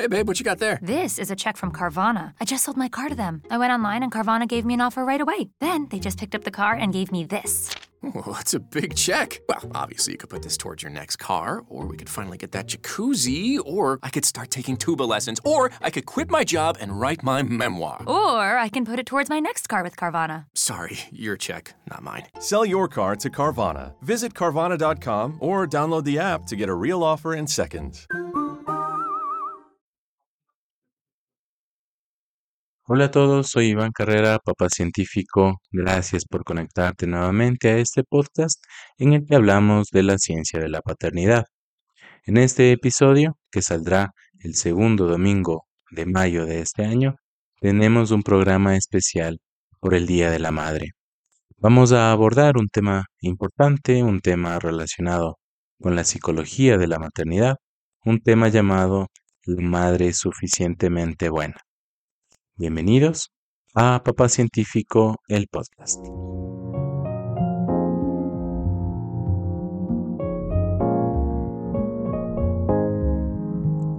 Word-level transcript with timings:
Hey, 0.00 0.06
babe, 0.06 0.26
what 0.26 0.40
you 0.40 0.44
got 0.44 0.60
there? 0.60 0.78
This 0.80 1.18
is 1.18 1.30
a 1.30 1.36
check 1.36 1.58
from 1.58 1.72
Carvana. 1.72 2.32
I 2.40 2.46
just 2.46 2.64
sold 2.64 2.78
my 2.78 2.88
car 2.88 3.10
to 3.10 3.14
them. 3.14 3.42
I 3.50 3.58
went 3.58 3.70
online 3.70 4.02
and 4.02 4.10
Carvana 4.10 4.48
gave 4.48 4.64
me 4.64 4.72
an 4.72 4.80
offer 4.80 5.04
right 5.04 5.20
away. 5.20 5.50
Then 5.60 5.88
they 5.90 5.98
just 5.98 6.16
picked 6.16 6.34
up 6.34 6.44
the 6.44 6.50
car 6.50 6.72
and 6.72 6.90
gave 6.90 7.12
me 7.12 7.22
this. 7.22 7.70
Well, 8.00 8.24
that's 8.32 8.54
a 8.54 8.60
big 8.60 8.96
check. 8.96 9.42
Well, 9.46 9.70
obviously, 9.74 10.14
you 10.14 10.16
could 10.16 10.30
put 10.30 10.42
this 10.42 10.56
towards 10.56 10.82
your 10.82 10.90
next 10.90 11.16
car, 11.16 11.64
or 11.68 11.84
we 11.84 11.98
could 11.98 12.08
finally 12.08 12.38
get 12.38 12.52
that 12.52 12.66
jacuzzi, 12.68 13.58
or 13.62 13.98
I 14.02 14.08
could 14.08 14.24
start 14.24 14.50
taking 14.50 14.78
tuba 14.78 15.02
lessons, 15.02 15.38
or 15.44 15.70
I 15.82 15.90
could 15.90 16.06
quit 16.06 16.30
my 16.30 16.44
job 16.44 16.78
and 16.80 16.98
write 16.98 17.22
my 17.22 17.42
memoir. 17.42 18.02
Or 18.06 18.56
I 18.56 18.70
can 18.70 18.86
put 18.86 18.98
it 18.98 19.04
towards 19.04 19.28
my 19.28 19.38
next 19.38 19.68
car 19.68 19.82
with 19.82 19.96
Carvana. 19.96 20.46
Sorry, 20.54 20.98
your 21.12 21.36
check, 21.36 21.74
not 21.90 22.02
mine. 22.02 22.26
Sell 22.38 22.64
your 22.64 22.88
car 22.88 23.16
to 23.16 23.28
Carvana. 23.28 23.92
Visit 24.00 24.32
Carvana.com 24.32 25.36
or 25.40 25.66
download 25.66 26.04
the 26.04 26.18
app 26.18 26.46
to 26.46 26.56
get 26.56 26.70
a 26.70 26.74
real 26.74 27.04
offer 27.04 27.34
in 27.34 27.46
seconds. 27.46 28.06
Hola 32.92 33.04
a 33.04 33.10
todos, 33.12 33.46
soy 33.46 33.66
Iván 33.68 33.92
Carrera, 33.92 34.40
papá 34.40 34.68
científico. 34.68 35.60
Gracias 35.70 36.24
por 36.24 36.42
conectarte 36.42 37.06
nuevamente 37.06 37.70
a 37.70 37.78
este 37.78 38.02
podcast 38.02 38.60
en 38.98 39.12
el 39.12 39.24
que 39.24 39.36
hablamos 39.36 39.90
de 39.92 40.02
la 40.02 40.18
ciencia 40.18 40.58
de 40.58 40.68
la 40.68 40.80
paternidad. 40.80 41.44
En 42.26 42.36
este 42.36 42.72
episodio, 42.72 43.38
que 43.52 43.62
saldrá 43.62 44.10
el 44.40 44.56
segundo 44.56 45.06
domingo 45.06 45.66
de 45.92 46.04
mayo 46.04 46.46
de 46.46 46.62
este 46.62 46.84
año, 46.84 47.14
tenemos 47.60 48.10
un 48.10 48.24
programa 48.24 48.76
especial 48.76 49.38
por 49.78 49.94
el 49.94 50.08
Día 50.08 50.28
de 50.32 50.40
la 50.40 50.50
Madre. 50.50 50.88
Vamos 51.58 51.92
a 51.92 52.10
abordar 52.10 52.56
un 52.58 52.68
tema 52.70 53.04
importante, 53.20 54.02
un 54.02 54.20
tema 54.20 54.58
relacionado 54.58 55.38
con 55.80 55.94
la 55.94 56.02
psicología 56.02 56.76
de 56.76 56.88
la 56.88 56.98
maternidad, 56.98 57.54
un 58.04 58.20
tema 58.20 58.48
llamado 58.48 59.06
la 59.44 59.62
madre 59.62 60.12
suficientemente 60.12 61.28
buena. 61.28 61.54
Bienvenidos 62.60 63.32
a 63.74 64.02
Papá 64.04 64.28
Científico, 64.28 65.16
el 65.28 65.46
podcast. 65.48 65.98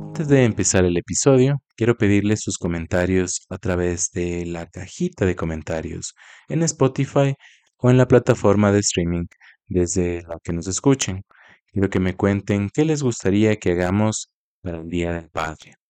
Antes 0.10 0.28
de 0.28 0.44
empezar 0.44 0.86
el 0.86 0.96
episodio, 0.96 1.64
quiero 1.76 1.98
pedirles 1.98 2.42
sus 2.42 2.60
comentarios 2.60 3.48
a 3.50 3.58
través 3.58 4.12
de 4.12 4.46
la 4.46 4.68
cajita 4.68 5.26
de 5.26 5.36
comentarios 5.36 6.14
en 6.48 6.62
Spotify 6.62 7.34
o 7.78 7.90
en 7.90 7.98
la 7.98 8.08
plataforma 8.08 8.72
de 8.72 8.82
streaming 8.82 9.26
desde 9.70 10.22
la 10.28 10.38
que 10.44 10.54
nos 10.54 10.68
escuchen. 10.68 11.24
Quiero 11.66 11.90
que 11.90 12.00
me 12.00 12.16
cuenten 12.16 12.70
qué 12.72 12.86
les 12.86 13.02
gustaría 13.02 13.56
que 13.56 13.72
hagamos 13.72 14.30
para 14.62 14.82
el 14.82 14.88
Día 14.88 15.14
del 15.14 15.32
Padre. 15.32 15.81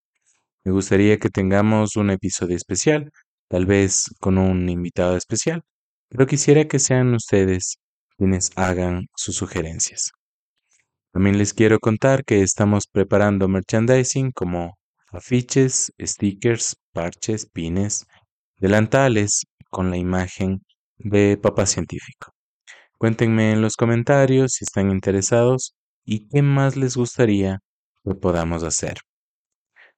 Me 0.64 0.72
gustaría 0.72 1.18
que 1.18 1.30
tengamos 1.30 1.96
un 1.96 2.12
episodio 2.12 2.56
especial, 2.56 3.12
tal 3.48 3.66
vez 3.66 4.14
con 4.20 4.38
un 4.38 4.70
invitado 4.70 5.18
especial, 5.18 5.64
pero 6.08 6.28
quisiera 6.28 6.66
que 6.66 6.78
sean 6.78 7.16
ustedes 7.16 7.78
quienes 8.16 8.52
hagan 8.56 9.08
sus 9.16 9.36
sugerencias. 9.36 10.12
También 11.12 11.40
les 11.40 11.56
quiero 11.56 11.80
contar 11.80 12.24
que 12.24 12.44
estamos 12.44 12.86
preparando 12.86 13.48
merchandising 13.48 14.32
como 14.32 14.78
afiches, 15.12 15.92
stickers, 16.00 16.78
parches, 16.94 17.48
pines, 17.48 18.06
delantales 18.58 19.46
con 19.72 19.90
la 19.90 19.98
imagen 19.98 20.62
de 21.00 21.40
Papá 21.42 21.66
Científico. 21.66 22.34
Cuéntenme 23.00 23.52
en 23.52 23.64
los 23.64 23.76
comentarios 23.76 24.54
si 24.54 24.64
están 24.64 24.92
interesados 24.92 25.74
y 26.06 26.28
qué 26.30 26.44
más 26.44 26.78
les 26.78 26.96
gustaría 26.96 27.62
que 28.04 28.14
podamos 28.14 28.64
hacer. 28.64 28.98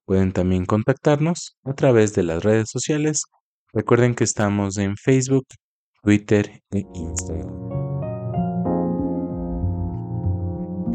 Pueden 0.06 0.32
también 0.34 0.66
contactarnos 0.66 1.58
a 1.64 1.74
través 1.74 2.14
de 2.14 2.24
las 2.24 2.44
redes 2.44 2.70
sociales. 2.70 3.24
Recuerden 3.74 4.16
que 4.16 4.24
estamos 4.24 4.78
en 4.78 4.96
Facebook, 4.98 5.46
Twitter 6.04 6.62
e 6.72 6.84
Instagram. 6.94 7.63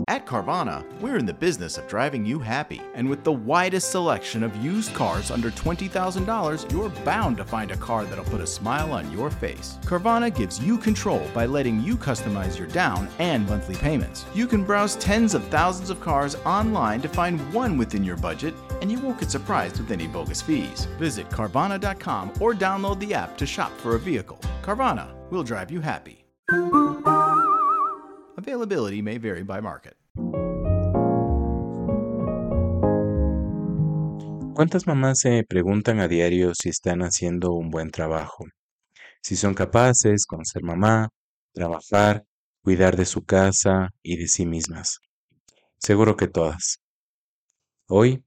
At 0.06 0.26
Carvana, 0.26 0.84
we're 1.00 1.16
in 1.16 1.26
the 1.26 1.34
business 1.34 1.78
of 1.78 1.88
driving 1.88 2.25
you 2.25 2.38
happy. 2.38 2.81
And 2.94 3.09
with 3.09 3.25
the 3.25 3.32
widest 3.32 3.91
selection 3.91 4.42
of 4.42 4.54
used 4.56 4.94
cars 4.94 5.31
under 5.31 5.50
$20,000, 5.50 6.72
you're 6.72 6.88
bound 7.04 7.36
to 7.38 7.44
find 7.44 7.70
a 7.70 7.76
car 7.76 8.04
that'll 8.04 8.25
put 8.25 8.41
a 8.41 8.47
smile 8.47 8.92
on 8.92 9.10
your 9.10 9.31
face. 9.31 9.78
Carvana 9.82 10.34
gives 10.34 10.62
you 10.62 10.78
control 10.78 11.26
by 11.34 11.47
letting 11.47 11.82
you 11.82 11.97
customize 11.97 12.59
your 12.59 12.69
down 12.69 13.09
and 13.19 13.48
monthly 13.48 13.76
payments. 13.76 14.25
You 14.34 14.47
can 14.47 14.64
browse 14.64 14.97
tens 14.97 15.34
of 15.34 15.47
thousands 15.48 15.91
of 15.91 16.00
cars 16.00 16.36
online 16.44 17.00
to 17.03 17.09
find 17.09 17.53
one 17.53 17.76
within 17.76 18.04
your 18.04 18.16
budget, 18.16 18.54
and 18.80 18.92
you 18.92 18.98
won't 19.00 19.19
get 19.19 19.30
surprised 19.30 19.78
with 19.78 19.91
any 19.91 20.06
bogus 20.06 20.42
fees. 20.42 20.86
Visit 20.98 21.28
Carvana.com 21.30 22.32
or 22.41 22.54
download 22.54 23.00
the 23.00 23.15
app 23.15 23.36
to 23.38 23.47
shop 23.47 23.72
for 23.78 23.97
a 23.97 23.98
vehicle. 23.98 24.38
Carvana 24.62 25.09
will 25.30 25.42
drive 25.42 25.70
you 25.70 25.80
happy. 25.80 26.25
Availability 28.38 29.03
may 29.03 29.19
vary 29.19 29.43
by 29.43 29.60
market. 29.60 29.97
¿Cuántas 34.54 34.87
mamás 34.87 35.19
se 35.19 35.43
preguntan 35.43 35.99
a 35.99 36.06
diario 36.06 36.53
si 36.54 36.69
están 36.69 37.00
haciendo 37.00 37.53
un 37.53 37.69
buen 37.69 37.91
trabajo? 37.91 38.44
Si 39.21 39.34
son 39.34 39.54
capaces 39.54 40.25
con 40.25 40.44
ser 40.44 40.62
mamá, 40.62 41.09
trabajar, 41.53 42.22
cuidar 42.62 42.97
de 42.97 43.06
su 43.06 43.25
casa 43.25 43.91
y 44.04 44.19
de 44.19 44.28
sí 44.28 44.47
mismas. 44.47 45.00
Seguro 45.78 46.16
que 46.16 46.28
todas. 46.28 46.78
Hoy 47.88 48.22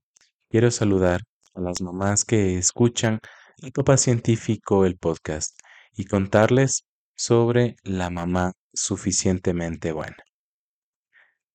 quiero 0.49 0.71
saludar 0.71 1.21
a 1.53 1.61
las 1.61 1.81
mamás 1.81 2.25
que 2.25 2.57
escuchan 2.57 3.19
el 3.61 3.71
Papá 3.71 3.95
Científico, 3.95 4.85
el 4.85 4.97
podcast, 4.97 5.57
y 5.95 6.03
contarles 6.03 6.83
sobre 7.21 7.75
la 7.83 8.09
mamá 8.09 8.53
suficientemente 8.73 9.91
buena. 9.91 10.17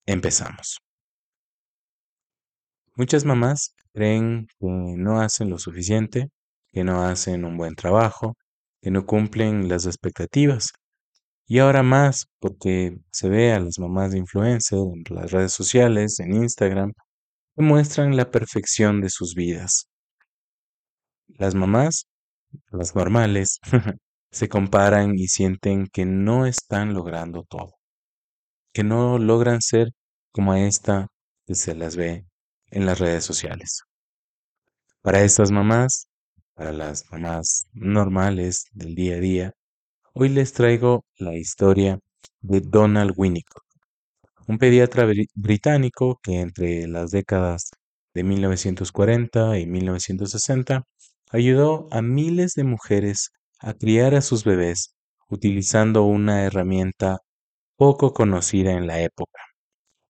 Empezamos. 0.05 0.79
Muchas 2.95 3.25
mamás 3.25 3.75
creen 3.93 4.47
que 4.59 4.65
no 4.97 5.19
hacen 5.19 5.49
lo 5.49 5.59
suficiente, 5.59 6.29
que 6.71 6.85
no 6.85 7.03
hacen 7.03 7.43
un 7.43 7.57
buen 7.57 7.75
trabajo, 7.75 8.35
que 8.81 8.91
no 8.91 9.05
cumplen 9.05 9.67
las 9.67 9.85
expectativas. 9.85 10.71
Y 11.45 11.59
ahora 11.59 11.83
más, 11.83 12.27
porque 12.39 12.95
se 13.11 13.27
ve 13.27 13.51
a 13.51 13.59
las 13.59 13.77
mamás 13.77 14.11
de 14.11 14.19
influencer 14.19 14.79
en 14.79 15.03
las 15.13 15.31
redes 15.31 15.51
sociales, 15.51 16.21
en 16.21 16.33
Instagram, 16.33 16.93
que 17.57 17.63
muestran 17.63 18.15
la 18.15 18.31
perfección 18.31 19.01
de 19.01 19.09
sus 19.09 19.35
vidas. 19.35 19.89
Las 21.27 21.55
mamás, 21.55 22.07
las 22.71 22.95
normales, 22.95 23.59
se 24.31 24.49
comparan 24.49 25.17
y 25.17 25.27
sienten 25.27 25.87
que 25.87 26.05
no 26.05 26.45
están 26.45 26.93
logrando 26.93 27.43
todo, 27.43 27.75
que 28.73 28.83
no 28.83 29.17
logran 29.17 29.61
ser 29.61 29.91
como 30.31 30.51
a 30.51 30.61
esta 30.61 31.07
que 31.45 31.55
se 31.55 31.75
las 31.75 31.95
ve 31.95 32.25
en 32.71 32.85
las 32.85 32.99
redes 32.99 33.23
sociales. 33.23 33.83
Para 35.01 35.21
estas 35.21 35.51
mamás, 35.51 36.07
para 36.53 36.73
las 36.73 37.05
mamás 37.11 37.67
normales 37.73 38.65
del 38.73 38.95
día 38.95 39.15
a 39.15 39.19
día, 39.19 39.53
hoy 40.13 40.29
les 40.29 40.53
traigo 40.53 41.05
la 41.17 41.35
historia 41.35 41.99
de 42.41 42.61
Donald 42.61 43.13
Winnicott, 43.15 43.63
un 44.47 44.57
pediatra 44.57 45.07
británico 45.35 46.19
que 46.21 46.39
entre 46.39 46.87
las 46.87 47.11
décadas 47.11 47.71
de 48.13 48.23
1940 48.23 49.59
y 49.59 49.67
1960 49.67 50.83
ayudó 51.31 51.87
a 51.91 52.01
miles 52.01 52.53
de 52.53 52.63
mujeres 52.63 53.31
a 53.59 53.73
criar 53.73 54.15
a 54.15 54.21
sus 54.21 54.43
bebés 54.43 54.95
utilizando 55.29 56.03
una 56.03 56.43
herramienta 56.45 57.19
poco 57.77 58.13
conocida 58.13 58.71
en 58.73 58.87
la 58.87 59.01
época, 59.01 59.41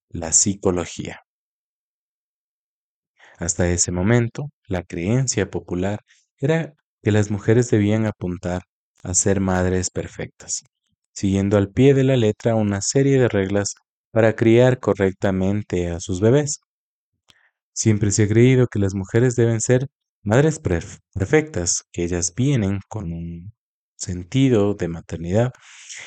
la 0.09 0.33
psicología. 0.33 1.21
Hasta 3.37 3.69
ese 3.69 3.91
momento, 3.91 4.49
la 4.67 4.83
creencia 4.83 5.49
popular 5.49 6.01
era 6.37 6.73
que 7.01 7.11
las 7.11 7.31
mujeres 7.31 7.69
debían 7.69 8.05
apuntar 8.05 8.63
a 9.03 9.13
ser 9.13 9.39
madres 9.39 9.89
perfectas, 9.91 10.63
siguiendo 11.13 11.57
al 11.57 11.69
pie 11.71 11.93
de 11.93 12.03
la 12.03 12.17
letra 12.17 12.55
una 12.55 12.81
serie 12.81 13.19
de 13.19 13.27
reglas 13.29 13.75
para 14.11 14.35
criar 14.35 14.79
correctamente 14.79 15.89
a 15.89 15.99
sus 15.99 16.19
bebés. 16.21 16.59
Siempre 17.73 18.11
se 18.11 18.23
ha 18.23 18.27
creído 18.27 18.67
que 18.67 18.79
las 18.79 18.93
mujeres 18.93 19.35
deben 19.35 19.61
ser 19.61 19.87
madres 20.27 20.59
perfectas, 20.59 21.83
que 21.91 22.03
ellas 22.03 22.33
vienen 22.35 22.81
con 22.89 23.13
un 23.13 23.53
sentido 23.95 24.73
de 24.75 24.89
maternidad. 24.89 25.53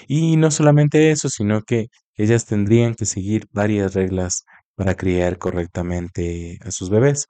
Y 0.08 0.37
no 0.37 0.50
solamente 0.50 1.11
eso, 1.11 1.31
sino 1.31 1.62
que 1.62 1.88
ellas 2.17 2.44
tendrían 2.46 2.94
que 2.94 3.06
seguir 3.06 3.46
varias 3.52 3.94
reglas 3.94 4.44
para 4.75 4.94
criar 4.94 5.38
correctamente 5.38 6.58
a 6.62 6.70
sus 6.70 6.90
bebés. 6.90 7.28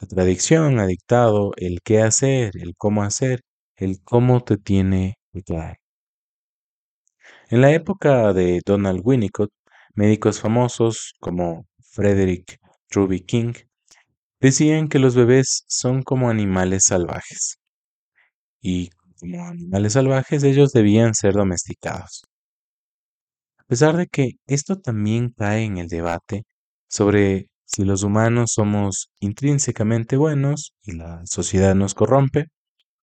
La 0.00 0.08
tradición 0.08 0.78
ha 0.80 0.86
dictado 0.86 1.52
el 1.56 1.80
qué 1.84 2.00
hacer, 2.02 2.52
el 2.56 2.74
cómo 2.76 3.02
hacer, 3.02 3.42
el 3.76 4.02
cómo 4.02 4.42
te 4.42 4.56
tiene 4.56 5.16
que 5.32 5.42
criar. 5.42 5.76
En 7.50 7.60
la 7.60 7.72
época 7.72 8.32
de 8.32 8.62
Donald 8.64 9.02
Winnicott, 9.04 9.50
médicos 9.94 10.40
famosos 10.40 11.14
como 11.20 11.66
Frederick 11.90 12.58
Ruby 12.90 13.20
King 13.20 13.52
decían 14.42 14.88
que 14.88 14.98
los 14.98 15.14
bebés 15.14 15.64
son 15.68 16.02
como 16.02 16.28
animales 16.28 16.82
salvajes 16.86 17.58
y 18.60 18.90
como 19.20 19.46
animales 19.46 19.92
salvajes 19.92 20.42
ellos 20.42 20.72
debían 20.72 21.14
ser 21.14 21.34
domesticados. 21.34 22.24
A 23.56 23.64
pesar 23.64 23.96
de 23.96 24.08
que 24.08 24.32
esto 24.48 24.80
también 24.80 25.30
cae 25.30 25.64
en 25.64 25.78
el 25.78 25.86
debate 25.86 26.42
sobre 26.88 27.46
si 27.64 27.84
los 27.84 28.02
humanos 28.02 28.50
somos 28.54 29.10
intrínsecamente 29.20 30.16
buenos 30.16 30.74
y 30.82 30.92
la 30.92 31.22
sociedad 31.24 31.76
nos 31.76 31.94
corrompe, 31.94 32.48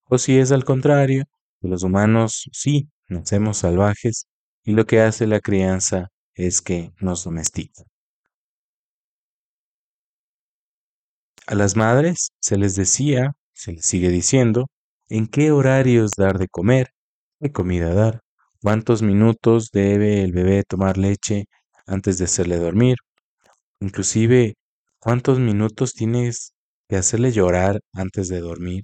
o 0.10 0.18
si 0.18 0.38
es 0.38 0.52
al 0.52 0.66
contrario, 0.66 1.24
que 1.62 1.70
los 1.70 1.84
humanos 1.84 2.50
sí 2.52 2.90
nacemos 3.08 3.58
salvajes 3.60 4.28
y 4.64 4.74
lo 4.74 4.86
que 4.86 5.00
hace 5.00 5.26
la 5.26 5.40
crianza 5.40 6.10
es 6.36 6.62
que 6.62 6.92
nos 7.00 7.24
domestica. 7.24 7.84
A 11.50 11.56
las 11.56 11.76
madres 11.76 12.30
se 12.40 12.60
les 12.60 12.76
decía, 12.76 13.32
se 13.54 13.72
les 13.72 13.84
sigue 13.84 14.10
diciendo, 14.10 14.68
en 15.10 15.26
qué 15.26 15.50
horarios 15.52 16.12
dar 16.16 16.38
de 16.38 16.48
comer, 16.48 16.90
qué 17.42 17.52
comida 17.52 17.92
dar, 17.92 18.22
cuántos 18.62 19.02
minutos 19.02 19.72
debe 19.74 20.22
el 20.22 20.32
bebé 20.32 20.62
tomar 20.62 21.00
leche 21.00 21.46
antes 21.88 22.20
de 22.20 22.26
hacerle 22.26 22.58
dormir, 22.58 22.98
inclusive 23.80 24.58
cuántos 25.00 25.40
minutos 25.40 25.96
tienes 25.96 26.54
que 26.88 26.98
hacerle 26.98 27.32
llorar 27.32 27.80
antes 27.94 28.28
de 28.28 28.42
dormir. 28.42 28.84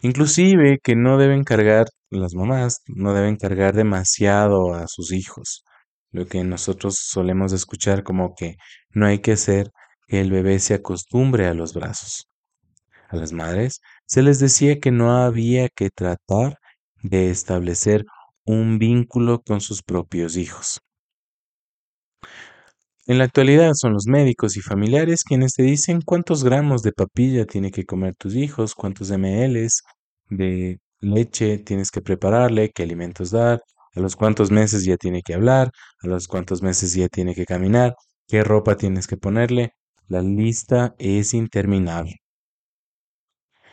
Inclusive 0.00 0.78
que 0.82 0.96
no 0.96 1.18
deben 1.18 1.44
cargar, 1.44 1.84
las 2.08 2.32
mamás 2.32 2.80
no 2.86 3.12
deben 3.12 3.36
cargar 3.36 3.74
demasiado 3.74 4.72
a 4.72 4.88
sus 4.88 5.12
hijos, 5.12 5.64
lo 6.12 6.24
que 6.26 6.42
nosotros 6.44 6.96
solemos 6.98 7.52
escuchar 7.52 8.04
como 8.04 8.34
que 8.34 8.56
no 8.94 9.04
hay 9.04 9.18
que 9.18 9.32
hacer 9.32 9.70
que 10.06 10.20
el 10.20 10.30
bebé 10.30 10.58
se 10.58 10.74
acostumbre 10.74 11.46
a 11.46 11.54
los 11.54 11.74
brazos. 11.74 12.28
A 13.08 13.16
las 13.16 13.32
madres 13.32 13.80
se 14.06 14.22
les 14.22 14.38
decía 14.40 14.80
que 14.80 14.90
no 14.90 15.16
había 15.22 15.68
que 15.68 15.90
tratar 15.90 16.58
de 17.02 17.30
establecer 17.30 18.04
un 18.44 18.78
vínculo 18.78 19.42
con 19.42 19.60
sus 19.60 19.82
propios 19.82 20.36
hijos. 20.36 20.80
En 23.06 23.18
la 23.18 23.24
actualidad 23.24 23.72
son 23.74 23.92
los 23.92 24.06
médicos 24.06 24.56
y 24.56 24.60
familiares 24.60 25.24
quienes 25.24 25.54
te 25.54 25.62
dicen 25.62 26.00
cuántos 26.02 26.42
gramos 26.42 26.82
de 26.82 26.92
papilla 26.92 27.44
tiene 27.46 27.70
que 27.70 27.84
comer 27.84 28.14
tus 28.16 28.34
hijos, 28.34 28.74
cuántos 28.74 29.10
ml 29.10 29.68
de 30.30 30.78
leche 31.00 31.58
tienes 31.58 31.90
que 31.90 32.00
prepararle, 32.00 32.70
qué 32.74 32.82
alimentos 32.82 33.30
dar, 33.30 33.62
a 33.94 34.00
los 34.00 34.16
cuántos 34.16 34.50
meses 34.50 34.84
ya 34.84 34.96
tiene 34.96 35.22
que 35.22 35.34
hablar, 35.34 35.70
a 36.02 36.06
los 36.06 36.26
cuántos 36.28 36.62
meses 36.62 36.94
ya 36.94 37.08
tiene 37.08 37.34
que 37.34 37.44
caminar, 37.44 37.94
qué 38.26 38.42
ropa 38.42 38.76
tienes 38.76 39.06
que 39.06 39.16
ponerle. 39.18 39.72
La 40.08 40.20
lista 40.20 40.94
es 40.98 41.32
interminable. 41.34 42.16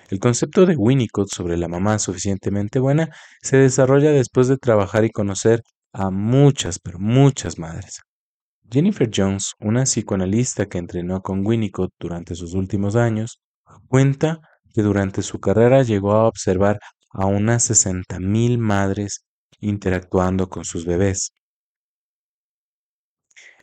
El 0.09 0.19
concepto 0.19 0.65
de 0.65 0.75
Winnicott 0.75 1.29
sobre 1.29 1.57
la 1.57 1.67
mamá 1.67 1.99
suficientemente 1.99 2.79
buena 2.79 3.09
se 3.41 3.57
desarrolla 3.57 4.11
después 4.11 4.47
de 4.47 4.57
trabajar 4.57 5.05
y 5.05 5.09
conocer 5.09 5.61
a 5.93 6.09
muchas, 6.09 6.79
pero 6.79 6.99
muchas 6.99 7.57
madres. 7.59 8.01
Jennifer 8.69 9.09
Jones, 9.13 9.53
una 9.59 9.83
psicoanalista 9.83 10.67
que 10.67 10.77
entrenó 10.77 11.21
con 11.21 11.45
Winnicott 11.45 11.91
durante 11.99 12.35
sus 12.35 12.53
últimos 12.53 12.95
años, 12.95 13.41
cuenta 13.87 14.39
que 14.73 14.81
durante 14.81 15.21
su 15.21 15.39
carrera 15.39 15.83
llegó 15.83 16.13
a 16.13 16.27
observar 16.27 16.79
a 17.09 17.25
unas 17.25 17.69
60.000 17.69 18.57
madres 18.57 19.25
interactuando 19.59 20.47
con 20.47 20.63
sus 20.63 20.85
bebés. 20.85 21.31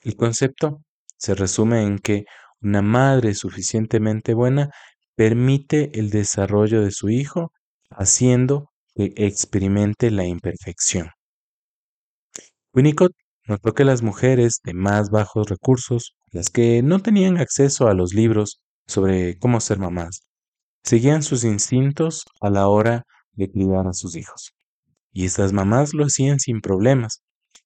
El 0.02 0.16
concepto 0.16 0.82
se 1.16 1.34
resume 1.34 1.82
en 1.82 1.98
que 1.98 2.24
una 2.60 2.82
madre 2.82 3.34
suficientemente 3.34 4.34
buena 4.34 4.70
permite 5.14 5.98
el 5.98 6.10
desarrollo 6.10 6.82
de 6.82 6.90
su 6.90 7.08
hijo 7.08 7.52
haciendo 7.90 8.70
que 8.94 9.12
experimente 9.16 10.10
la 10.10 10.24
imperfección. 10.24 11.10
Winnicott 12.74 13.12
notó 13.46 13.72
que 13.74 13.84
las 13.84 14.02
mujeres 14.02 14.60
de 14.62 14.74
más 14.74 15.10
bajos 15.10 15.48
recursos, 15.48 16.14
las 16.30 16.50
que 16.50 16.82
no 16.82 17.00
tenían 17.00 17.38
acceso 17.38 17.88
a 17.88 17.94
los 17.94 18.12
libros 18.12 18.60
sobre 18.86 19.38
cómo 19.38 19.60
ser 19.60 19.78
mamás, 19.78 20.22
seguían 20.82 21.22
sus 21.22 21.44
instintos 21.44 22.24
a 22.40 22.50
la 22.50 22.68
hora 22.68 23.04
de 23.32 23.50
criar 23.50 23.86
a 23.86 23.92
sus 23.92 24.16
hijos. 24.16 24.52
Y 25.12 25.24
estas 25.24 25.52
mamás 25.52 25.94
lo 25.94 26.04
hacían 26.04 26.38
sin 26.38 26.60
problemas. 26.60 27.22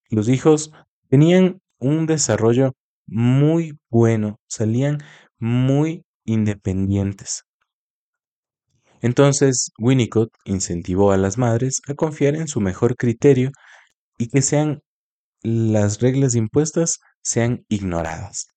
Los 0.09 0.29
hijos 0.29 0.71
tenían 1.09 1.61
un 1.79 2.07
desarrollo 2.07 2.73
muy 3.07 3.79
bueno, 3.91 4.39
salían 4.49 4.99
muy 5.39 6.05
independientes. 6.25 7.45
Entonces, 9.03 9.71
Winnicott 9.79 10.31
incentivó 10.47 11.13
a 11.13 11.19
las 11.19 11.37
madres 11.37 11.83
a 11.89 11.95
confiar 11.95 12.37
en 12.37 12.49
su 12.49 12.59
mejor 12.63 12.97
criterio 12.97 13.51
y 14.19 14.29
que 14.29 14.43
sean 14.43 14.83
las 15.43 16.01
reglas 16.01 16.35
impuestas 16.37 17.01
sean 17.23 17.65
ignoradas. 17.69 18.49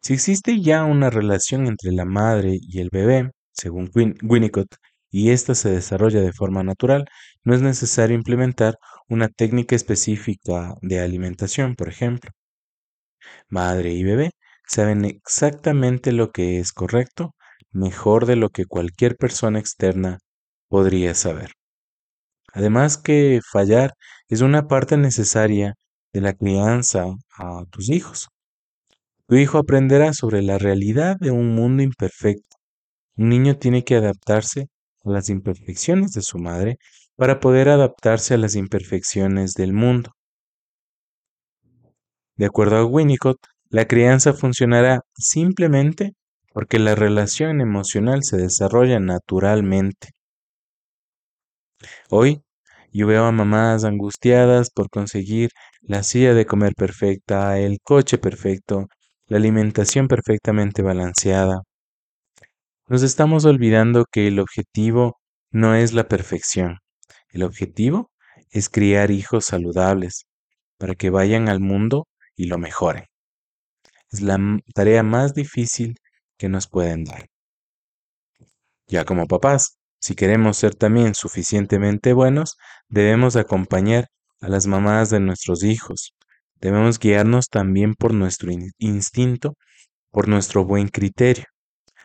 Si 0.00 0.12
existe 0.12 0.60
ya 0.60 0.82
una 0.82 1.08
relación 1.08 1.68
entre 1.68 1.92
la 1.92 2.04
madre 2.04 2.58
y 2.60 2.80
el 2.80 2.88
bebé, 2.90 3.30
según 3.52 3.88
Winnicott, 4.22 4.74
y 5.10 5.30
ésta 5.30 5.54
se 5.54 5.70
desarrolla 5.70 6.20
de 6.20 6.32
forma 6.32 6.64
natural, 6.64 7.04
no 7.44 7.54
es 7.54 7.62
necesario 7.62 8.16
implementar 8.16 8.76
una 9.08 9.28
técnica 9.28 9.76
específica 9.76 10.74
de 10.82 10.98
alimentación, 10.98 11.76
por 11.76 11.88
ejemplo. 11.88 12.32
Madre 13.48 13.92
y 13.92 14.04
bebé 14.04 14.30
saben 14.66 15.04
exactamente 15.04 16.12
lo 16.12 16.30
que 16.30 16.60
es 16.60 16.72
correcto, 16.72 17.34
mejor 17.70 18.26
de 18.26 18.36
lo 18.36 18.50
que 18.50 18.66
cualquier 18.66 19.16
persona 19.16 19.58
externa 19.58 20.18
podría 20.68 21.14
saber. 21.14 21.52
Además 22.52 22.98
que 22.98 23.40
fallar 23.50 23.94
es 24.28 24.40
una 24.40 24.68
parte 24.68 24.96
necesaria 24.96 25.74
de 26.12 26.20
la 26.20 26.32
crianza 26.34 27.06
a 27.38 27.64
tus 27.70 27.90
hijos. 27.90 28.28
Tu 29.26 29.36
hijo 29.36 29.58
aprenderá 29.58 30.12
sobre 30.12 30.42
la 30.42 30.58
realidad 30.58 31.16
de 31.20 31.30
un 31.30 31.54
mundo 31.54 31.82
imperfecto. 31.82 32.56
Un 33.16 33.28
niño 33.28 33.58
tiene 33.58 33.84
que 33.84 33.96
adaptarse 33.96 34.68
a 35.04 35.10
las 35.10 35.28
imperfecciones 35.28 36.12
de 36.12 36.22
su 36.22 36.38
madre 36.38 36.78
para 37.16 37.40
poder 37.40 37.68
adaptarse 37.68 38.34
a 38.34 38.38
las 38.38 38.54
imperfecciones 38.54 39.54
del 39.54 39.72
mundo. 39.72 40.12
De 42.38 42.46
acuerdo 42.46 42.76
a 42.76 42.84
Winnicott, 42.84 43.38
la 43.68 43.86
crianza 43.86 44.32
funcionará 44.32 45.02
simplemente 45.16 46.12
porque 46.52 46.78
la 46.78 46.94
relación 46.94 47.60
emocional 47.60 48.22
se 48.22 48.36
desarrolla 48.36 49.00
naturalmente. 49.00 50.10
Hoy 52.10 52.42
yo 52.92 53.08
veo 53.08 53.24
a 53.24 53.32
mamás 53.32 53.82
angustiadas 53.82 54.70
por 54.70 54.88
conseguir 54.88 55.50
la 55.80 56.04
silla 56.04 56.32
de 56.32 56.46
comer 56.46 56.74
perfecta, 56.76 57.58
el 57.58 57.80
coche 57.82 58.18
perfecto, 58.18 58.86
la 59.26 59.38
alimentación 59.38 60.06
perfectamente 60.06 60.80
balanceada. 60.80 61.62
Nos 62.86 63.02
estamos 63.02 63.46
olvidando 63.46 64.04
que 64.10 64.28
el 64.28 64.38
objetivo 64.38 65.16
no 65.50 65.74
es 65.74 65.92
la 65.92 66.06
perfección. 66.06 66.78
El 67.30 67.42
objetivo 67.42 68.12
es 68.52 68.68
criar 68.68 69.10
hijos 69.10 69.46
saludables 69.46 70.26
para 70.78 70.94
que 70.94 71.10
vayan 71.10 71.48
al 71.48 71.58
mundo 71.58 72.06
y 72.38 72.46
lo 72.46 72.56
mejoren. 72.56 73.04
Es 74.10 74.22
la 74.22 74.38
tarea 74.74 75.02
más 75.02 75.34
difícil 75.34 75.96
que 76.38 76.48
nos 76.48 76.68
pueden 76.68 77.04
dar. 77.04 77.26
Ya 78.86 79.04
como 79.04 79.26
papás, 79.26 79.76
si 80.00 80.14
queremos 80.14 80.56
ser 80.56 80.74
también 80.74 81.14
suficientemente 81.14 82.14
buenos, 82.14 82.56
debemos 82.88 83.36
acompañar 83.36 84.06
a 84.40 84.48
las 84.48 84.66
mamás 84.66 85.10
de 85.10 85.20
nuestros 85.20 85.64
hijos. 85.64 86.14
Debemos 86.60 86.98
guiarnos 86.98 87.48
también 87.48 87.94
por 87.94 88.14
nuestro 88.14 88.50
instinto, 88.78 89.54
por 90.10 90.28
nuestro 90.28 90.64
buen 90.64 90.88
criterio. 90.88 91.44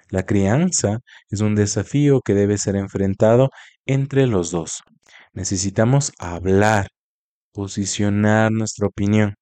La 0.09 0.23
crianza 0.23 0.99
es 1.29 1.41
un 1.41 1.55
desafío 1.55 2.21
que 2.21 2.33
debe 2.33 2.57
ser 2.57 2.75
enfrentado 2.75 3.49
entre 3.85 4.27
los 4.27 4.51
dos. 4.51 4.81
Necesitamos 5.33 6.11
hablar, 6.19 6.89
posicionar 7.53 8.51
nuestra 8.51 8.87
opinión. 8.87 9.35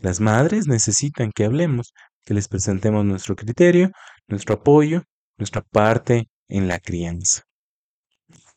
Las 0.00 0.20
madres 0.20 0.66
necesitan 0.66 1.32
que 1.32 1.44
hablemos, 1.44 1.92
que 2.24 2.34
les 2.34 2.48
presentemos 2.48 3.04
nuestro 3.04 3.36
criterio, 3.36 3.90
nuestro 4.28 4.56
apoyo, 4.56 5.04
nuestra 5.36 5.62
parte 5.62 6.28
en 6.48 6.68
la 6.68 6.78
crianza. 6.78 7.42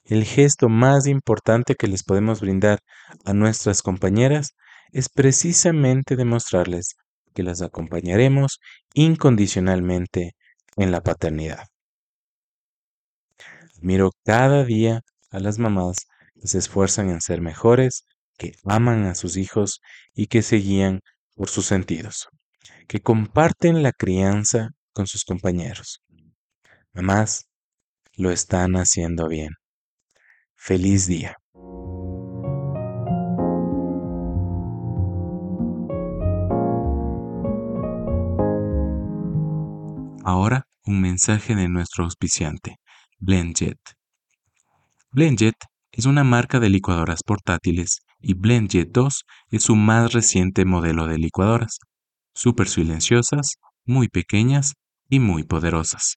El 0.03 0.25
gesto 0.25 0.67
más 0.69 1.07
importante 1.07 1.75
que 1.75 1.87
les 1.87 2.03
podemos 2.03 2.41
brindar 2.41 2.79
a 3.25 3.33
nuestras 3.33 3.81
compañeras 3.81 4.53
es 4.91 5.09
precisamente 5.09 6.15
demostrarles 6.15 6.95
que 7.33 7.43
las 7.43 7.61
acompañaremos 7.61 8.59
incondicionalmente 8.93 10.35
en 10.75 10.91
la 10.91 11.01
paternidad. 11.01 11.67
Admiro 13.77 14.11
cada 14.23 14.63
día 14.63 15.01
a 15.31 15.39
las 15.39 15.57
mamás 15.57 16.05
que 16.39 16.47
se 16.47 16.57
esfuerzan 16.57 17.09
en 17.09 17.21
ser 17.21 17.41
mejores, 17.41 18.05
que 18.37 18.53
aman 18.65 19.05
a 19.05 19.15
sus 19.15 19.37
hijos 19.37 19.81
y 20.13 20.27
que 20.27 20.41
se 20.41 20.57
guían 20.57 21.01
por 21.35 21.49
sus 21.49 21.65
sentidos, 21.65 22.27
que 22.87 23.01
comparten 23.01 23.83
la 23.83 23.91
crianza 23.91 24.69
con 24.93 25.07
sus 25.07 25.23
compañeros. 25.25 26.01
Mamás, 26.93 27.47
lo 28.15 28.31
están 28.31 28.75
haciendo 28.75 29.27
bien. 29.27 29.53
Feliz 30.55 31.07
día. 31.07 31.35
Ahora 40.25 40.67
un 40.85 41.01
mensaje 41.01 41.55
de 41.55 41.67
nuestro 41.67 42.05
auspiciante, 42.05 42.77
BlendJet. 43.17 43.79
BlendJet 45.11 45.55
es 45.91 46.05
una 46.05 46.23
marca 46.23 46.59
de 46.59 46.69
licuadoras 46.69 47.23
portátiles 47.23 47.99
y 48.23 48.33
BlendJet 48.35 48.89
2 48.91 49.25
es 49.51 49.63
su 49.63 49.75
más 49.75 50.13
reciente 50.13 50.63
modelo 50.65 51.07
de 51.07 51.17
licuadoras, 51.17 51.79
súper 52.33 52.69
silenciosas, 52.69 53.57
muy 53.85 54.07
pequeñas 54.07 54.75
y 55.09 55.19
muy 55.19 55.43
poderosas. 55.43 56.15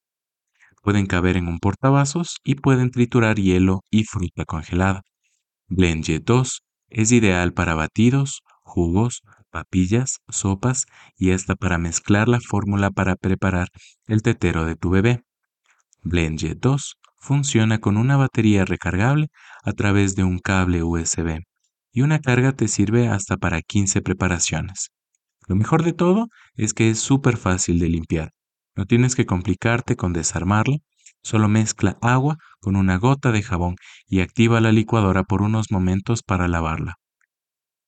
Pueden 0.83 1.07
caber 1.07 1.37
en 1.37 1.49
un 1.49 1.59
portavasos 1.59 2.37
y 2.45 2.55
pueden 2.55 2.93
triturar 2.93 3.37
hielo 3.37 3.81
y 3.91 4.05
fruta 4.05 4.45
congelada. 4.45 5.03
BlendJet 5.67 6.23
2 6.25 6.63
es 6.91 7.11
ideal 7.11 7.53
para 7.53 7.75
batidos, 7.75 8.43
jugos, 8.63 9.23
papillas, 9.51 10.21
sopas 10.29 10.87
y 11.17 11.33
hasta 11.33 11.57
para 11.57 11.77
mezclar 11.77 12.29
la 12.29 12.41
fórmula 12.41 12.93
para 12.93 13.17
preparar 13.17 13.69
el 14.07 14.23
tetero 14.23 14.65
de 14.65 14.77
tu 14.77 14.91
bebé. 14.91 15.25
BlendJet 16.03 16.61
2 16.61 16.99
funciona 17.19 17.81
con 17.81 17.97
una 17.97 18.17
batería 18.17 18.65
recargable 18.65 19.27
a 19.65 19.73
través 19.73 20.15
de 20.15 20.23
un 20.23 20.39
cable 20.39 20.85
USB 20.85 21.41
y 21.97 22.03
una 22.03 22.19
carga 22.19 22.53
te 22.53 22.69
sirve 22.69 23.09
hasta 23.09 23.39
para 23.39 23.63
15 23.63 24.03
preparaciones. 24.03 24.91
Lo 25.49 25.57
mejor 25.57 25.83
de 25.83 25.95
todo 25.95 26.29
es 26.55 26.75
que 26.75 26.91
es 26.91 26.99
súper 26.99 27.39
fácil 27.39 27.79
de 27.79 27.89
limpiar. 27.89 28.33
No 28.77 28.85
tienes 28.85 29.17
que 29.17 29.25
complicarte 29.25 29.97
con 29.97 30.13
desarmarlo, 30.13 30.77
solo 31.23 31.49
mezcla 31.49 31.97
agua 32.03 32.37
con 32.61 32.77
una 32.77 32.99
gota 32.99 33.33
de 33.33 33.43
jabón 33.43 33.77
y 34.07 34.21
activa 34.21 34.61
la 34.61 34.73
licuadora 34.73 35.23
por 35.23 35.41
unos 35.41 35.71
momentos 35.71 36.23
para 36.23 36.49
lavarla. 36.49 36.97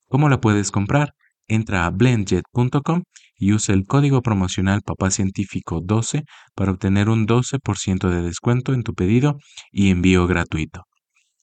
¿Cómo 0.07 0.27
la 0.27 0.41
puedes 0.41 0.71
comprar? 0.71 1.13
Entra 1.47 1.85
a 1.85 1.91
blendjet.com 1.91 3.03
y 3.35 3.53
usa 3.53 3.75
el 3.75 3.85
código 3.85 4.23
promocional 4.23 4.81
papacientífico 4.81 5.81
12 5.83 6.23
para 6.55 6.71
obtener 6.71 7.09
un 7.09 7.27
12% 7.27 8.09
de 8.09 8.23
descuento 8.23 8.73
en 8.73 8.81
tu 8.81 8.95
pedido 8.95 9.37
y 9.71 9.91
envío 9.91 10.25
gratuito. 10.25 10.85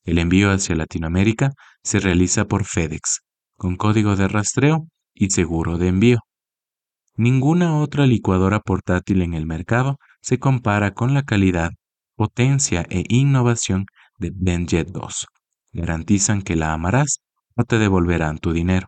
El 0.07 0.19
envío 0.19 0.53
hacia 0.53 0.77
Latinoamérica 0.77 1.53
se 1.83 1.99
realiza 1.99 2.47
por 2.47 2.65
FedEx, 2.65 3.23
con 3.57 3.77
código 3.77 4.15
de 4.15 4.29
rastreo 4.29 4.87
y 5.13 5.31
seguro 5.31 5.79
de 5.79 5.89
envío. 5.89 6.21
Ninguna 7.17 7.77
otra 7.79 8.07
licuadora 8.07 8.61
portátil 8.61 9.23
en 9.23 9.35
el 9.35 9.47
mercado 9.47 9.99
se 10.21 10.39
compara 10.39 10.93
con 10.93 11.13
la 11.13 11.23
calidad, 11.23 11.71
potencia 12.15 12.87
e 12.89 13.05
innovación 13.09 13.87
de 14.19 14.31
BlendJet 14.31 14.89
2. 14.91 15.27
Garantizan 15.73 16.43
que 16.43 16.55
la 16.55 16.73
amarás 16.73 17.19
o 17.57 17.65
te 17.65 17.79
devolverán 17.79 18.39
tu 18.39 18.53
dinero. 18.53 18.87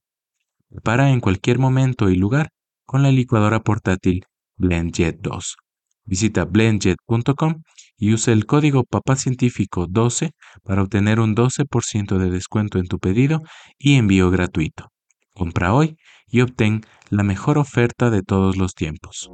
Prepara 0.68 1.10
en 1.10 1.20
cualquier 1.20 1.58
momento 1.58 2.10
y 2.10 2.14
lugar 2.16 2.50
con 2.86 3.02
la 3.02 3.10
licuadora 3.10 3.60
portátil 3.60 4.24
BlendJet 4.56 5.20
2. 5.20 5.56
Visita 6.04 6.44
blendjet.com 6.44 7.62
y 7.98 8.14
usa 8.14 8.32
el 8.32 8.46
código 8.46 8.84
papacientífico 8.84 9.86
12 9.88 10.30
para 10.62 10.82
obtener 10.82 11.20
un 11.20 11.34
12% 11.34 12.16
de 12.16 12.30
descuento 12.30 12.78
en 12.78 12.86
tu 12.86 12.98
pedido 12.98 13.42
y 13.76 13.96
envío 13.96 14.30
gratuito. 14.30 14.90
Compra 15.34 15.74
hoy 15.74 15.96
y 16.28 16.40
obtén 16.40 16.82
la 17.10 17.24
mejor 17.24 17.58
oferta 17.58 18.10
de 18.10 18.22
todos 18.22 18.56
los 18.56 18.74
tiempos. 18.74 19.28